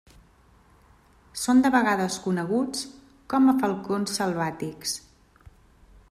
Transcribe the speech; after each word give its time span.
Són 1.41 1.59
de 1.65 1.71
vegades 1.75 2.15
coneguts 2.23 2.81
com 3.33 3.51
a 3.53 3.55
falcons 3.65 4.17
selvàtics. 4.21 4.97